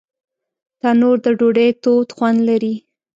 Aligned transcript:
تنور 0.79 1.17
د 1.25 1.27
ډوډۍ 1.39 1.69
تود 1.83 2.07
خوند 2.15 2.39
لري 2.49 2.73